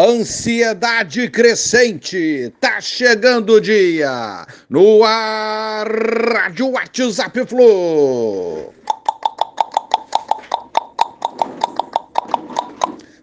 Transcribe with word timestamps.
Ansiedade 0.00 1.28
crescente, 1.28 2.52
tá 2.60 2.80
chegando 2.80 3.54
o 3.54 3.60
dia. 3.60 4.46
No 4.70 5.02
ar, 5.02 5.88
Rádio 5.88 6.70
WhatsApp 6.70 7.44
Flu. 7.44 8.72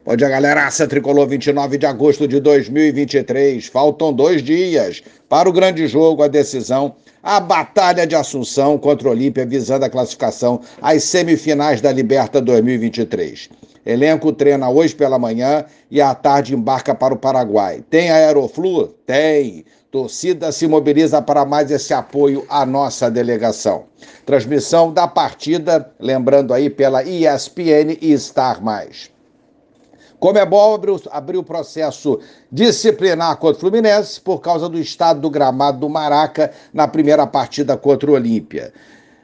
Bom 0.04 0.16
dia, 0.18 0.28
galera. 0.28 0.68
Aça 0.68 0.86
Tricolor, 0.86 1.26
29 1.30 1.78
de 1.78 1.86
agosto 1.86 2.28
de 2.28 2.42
2023. 2.42 3.68
Faltam 3.68 4.12
dois 4.12 4.44
dias 4.44 5.02
para 5.30 5.48
o 5.48 5.54
grande 5.54 5.88
jogo, 5.88 6.24
a 6.24 6.28
decisão, 6.28 6.94
a 7.24 7.40
Batalha 7.40 8.06
de 8.06 8.16
Assunção 8.16 8.78
contra 8.78 9.08
o 9.08 9.12
Olímpia, 9.12 9.46
visando 9.46 9.86
a 9.86 9.90
classificação 9.90 10.60
às 10.82 11.06
semifinais 11.06 11.80
da 11.80 11.94
Liberta 11.94 12.42
2023. 12.42 13.50
Elenco 13.86 14.34
treina 14.34 14.70
hoje 14.70 14.96
pela 14.96 15.20
manhã 15.20 15.66
e 15.92 16.02
à 16.02 16.16
tarde 16.16 16.56
embarca 16.56 16.96
para 16.96 17.14
o 17.14 17.18
Paraguai. 17.18 17.84
Tem 17.90 18.10
Aeroflu? 18.10 18.88
Tem. 19.06 19.64
Torcida 19.92 20.52
se 20.52 20.68
mobiliza 20.68 21.22
para 21.22 21.46
mais 21.46 21.72
esse 21.72 21.94
apoio 21.94 22.46
à 22.50 22.66
nossa 22.66 23.10
delegação. 23.10 23.86
Transmissão 24.26 24.92
da 24.92 25.08
partida, 25.08 25.94
lembrando 26.00 26.54
aí 26.54 26.70
pela 26.70 27.04
ESPN 27.04 27.98
e 28.02 28.18
Star. 28.18 28.60
Comebol 30.20 30.76
abriu, 30.76 31.00
abriu 31.12 31.44
processo 31.44 32.20
disciplinar 32.52 33.38
contra 33.38 33.58
o 33.58 33.60
Fluminense 33.60 34.20
por 34.20 34.40
causa 34.40 34.68
do 34.68 34.80
estado 34.80 35.22
do 35.22 35.30
gramado 35.30 35.80
do 35.80 35.90
Maraca 35.90 36.52
na 36.74 36.88
primeira 36.88 37.28
partida 37.28 37.78
contra 37.78 38.10
o 38.10 38.16
Olímpia. 38.16 38.74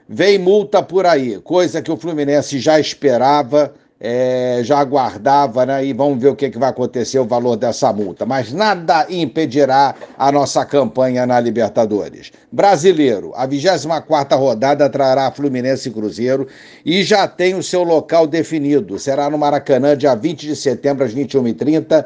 Vem 0.08 0.38
multa 0.38 0.84
por 0.84 1.06
aí, 1.06 1.40
coisa 1.40 1.82
que 1.82 1.92
o 1.92 1.98
Fluminense 1.98 2.60
já 2.60 2.80
esperava 2.80 3.74
é, 4.04 4.62
já 4.64 4.80
aguardava, 4.80 5.64
né? 5.64 5.86
E 5.86 5.94
vamos 5.94 6.20
ver 6.20 6.30
o 6.30 6.36
que, 6.36 6.50
que 6.50 6.58
vai 6.58 6.72
acontecer, 6.72 7.20
o 7.20 7.26
valor 7.26 7.56
dessa 7.56 7.94
multa. 7.94 8.26
Mas 8.26 8.52
nada 8.52 9.06
impedirá 9.08 9.94
a 10.18 10.32
nossa 10.32 10.66
campanha 10.66 11.24
na 11.28 11.40
Libertadores. 11.40 12.32
Brasileiro, 12.52 13.32
a 13.36 13.46
24 13.46 14.36
rodada 14.36 14.90
trará 14.90 15.32
Fluminense 15.32 15.90
e 15.90 15.92
Cruzeiro 15.92 16.48
e 16.84 17.04
já 17.04 17.28
tem 17.28 17.54
o 17.54 17.62
seu 17.62 17.84
local 17.84 18.26
definido. 18.26 18.98
Será 18.98 19.30
no 19.30 19.38
Maracanã, 19.38 19.96
dia 19.96 20.16
20 20.16 20.48
de 20.48 20.56
setembro, 20.56 21.06
às 21.06 21.14
21h30. 21.14 22.04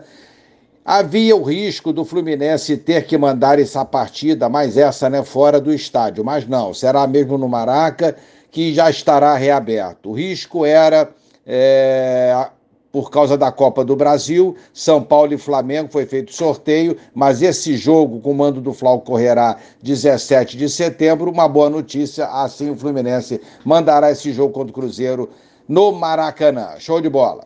Havia 0.83 1.35
o 1.35 1.43
risco 1.43 1.93
do 1.93 2.03
Fluminense 2.03 2.75
ter 2.75 3.05
que 3.05 3.17
mandar 3.17 3.57
essa 3.57 3.85
partida, 3.85 4.49
mais 4.49 4.75
essa, 4.75 5.09
né, 5.09 5.23
fora 5.23 5.61
do 5.61 5.73
estádio. 5.73 6.25
Mas 6.25 6.45
não, 6.45 6.73
será 6.73 7.07
mesmo 7.07 7.37
no 7.37 7.47
Maraca, 7.47 8.17
que 8.51 8.73
já 8.73 8.89
estará 8.89 9.33
reaberto. 9.35 10.09
O 10.09 10.13
risco 10.13 10.65
era 10.65 11.09
é, 11.45 12.49
por 12.91 13.11
causa 13.11 13.37
da 13.37 13.51
Copa 13.51 13.83
do 13.83 13.93
Brasil, 13.93 14.55
São 14.73 15.03
Paulo 15.03 15.33
e 15.33 15.37
Flamengo 15.37 15.91
foi 15.91 16.05
feito 16.05 16.33
sorteio, 16.33 16.95
mas 17.13 17.41
esse 17.41 17.75
jogo 17.75 18.21
com 18.21 18.31
o 18.31 18.35
mando 18.35 18.61
do 18.61 18.73
Flau 18.73 19.01
correrá 19.01 19.57
17 19.83 20.55
de 20.55 20.69
setembro. 20.69 21.29
Uma 21.29 21.47
boa 21.49 21.69
notícia, 21.69 22.25
assim 22.27 22.69
o 22.69 22.75
Fluminense 22.75 23.41
mandará 23.65 24.11
esse 24.11 24.31
jogo 24.31 24.53
contra 24.53 24.71
o 24.71 24.73
Cruzeiro 24.73 25.29
no 25.67 25.91
Maracanã. 25.91 26.79
Show 26.79 27.01
de 27.01 27.09
bola. 27.09 27.43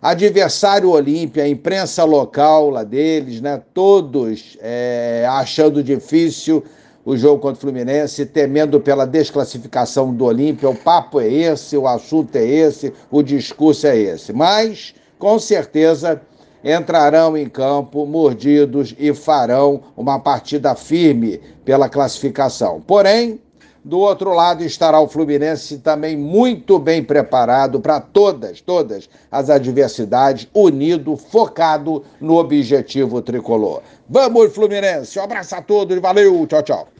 Adversário 0.00 0.90
Olímpia, 0.90 1.48
imprensa 1.48 2.04
local 2.04 2.70
lá 2.70 2.84
deles, 2.84 3.40
né? 3.40 3.60
Todos 3.74 4.56
é, 4.60 5.26
achando 5.28 5.82
difícil 5.82 6.62
o 7.04 7.16
jogo 7.16 7.40
contra 7.40 7.58
o 7.58 7.60
Fluminense, 7.60 8.26
temendo 8.26 8.80
pela 8.80 9.06
desclassificação 9.06 10.14
do 10.14 10.24
Olímpia. 10.24 10.68
O 10.68 10.74
papo 10.74 11.20
é 11.20 11.30
esse, 11.30 11.76
o 11.76 11.86
assunto 11.86 12.36
é 12.36 12.44
esse, 12.44 12.92
o 13.10 13.22
discurso 13.22 13.86
é 13.86 13.96
esse. 13.96 14.32
Mas, 14.32 14.94
com 15.18 15.38
certeza, 15.38 16.20
entrarão 16.64 17.36
em 17.36 17.48
campo 17.48 18.06
mordidos 18.06 18.94
e 18.98 19.12
farão 19.12 19.82
uma 19.96 20.18
partida 20.20 20.74
firme 20.74 21.40
pela 21.64 21.88
classificação. 21.88 22.80
Porém, 22.80 23.40
do 23.84 23.98
outro 23.98 24.32
lado 24.32 24.62
estará 24.62 25.00
o 25.00 25.08
Fluminense 25.08 25.78
também 25.78 26.16
muito 26.16 26.78
bem 26.78 27.02
preparado 27.02 27.80
para 27.80 28.00
todas, 28.00 28.60
todas 28.60 29.08
as 29.28 29.50
adversidades, 29.50 30.46
unido, 30.54 31.16
focado 31.16 32.04
no 32.20 32.36
objetivo 32.36 33.20
tricolor. 33.20 33.82
Vamos, 34.08 34.54
Fluminense! 34.54 35.18
Um 35.18 35.22
abraço 35.24 35.56
a 35.56 35.62
todos, 35.62 35.98
valeu, 35.98 36.46
tchau, 36.46 36.62
tchau. 36.62 36.92